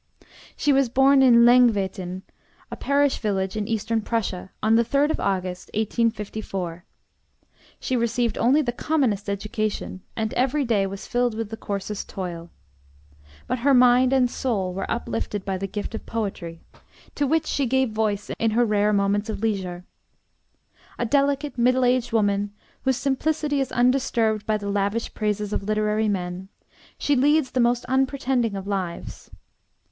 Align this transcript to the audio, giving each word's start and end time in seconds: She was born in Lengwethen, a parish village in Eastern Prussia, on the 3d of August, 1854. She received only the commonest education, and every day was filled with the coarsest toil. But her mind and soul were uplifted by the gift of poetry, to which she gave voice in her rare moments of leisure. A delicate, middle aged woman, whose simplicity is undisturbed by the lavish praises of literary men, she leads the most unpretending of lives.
She 0.57 0.73
was 0.73 0.89
born 0.89 1.21
in 1.21 1.45
Lengwethen, 1.45 2.23
a 2.71 2.75
parish 2.75 3.19
village 3.19 3.55
in 3.55 3.67
Eastern 3.67 4.01
Prussia, 4.01 4.49
on 4.63 4.73
the 4.75 4.83
3d 4.83 5.11
of 5.11 5.19
August, 5.19 5.67
1854. 5.75 6.83
She 7.79 7.95
received 7.95 8.35
only 8.39 8.63
the 8.63 8.71
commonest 8.71 9.29
education, 9.29 10.01
and 10.15 10.33
every 10.33 10.65
day 10.65 10.87
was 10.87 11.05
filled 11.05 11.35
with 11.35 11.51
the 11.51 11.55
coarsest 11.55 12.09
toil. 12.09 12.49
But 13.45 13.59
her 13.59 13.75
mind 13.75 14.11
and 14.11 14.27
soul 14.27 14.73
were 14.73 14.89
uplifted 14.89 15.45
by 15.45 15.59
the 15.59 15.67
gift 15.67 15.93
of 15.93 16.07
poetry, 16.07 16.63
to 17.13 17.27
which 17.27 17.45
she 17.45 17.67
gave 17.67 17.91
voice 17.91 18.31
in 18.39 18.49
her 18.57 18.65
rare 18.65 18.93
moments 18.93 19.29
of 19.29 19.39
leisure. 19.41 19.85
A 20.97 21.05
delicate, 21.05 21.59
middle 21.59 21.85
aged 21.85 22.11
woman, 22.11 22.53
whose 22.85 22.97
simplicity 22.97 23.61
is 23.61 23.71
undisturbed 23.71 24.47
by 24.47 24.57
the 24.57 24.67
lavish 24.67 25.13
praises 25.13 25.53
of 25.53 25.61
literary 25.61 26.09
men, 26.09 26.49
she 26.97 27.15
leads 27.15 27.51
the 27.51 27.59
most 27.59 27.85
unpretending 27.85 28.55
of 28.55 28.65
lives. 28.65 29.29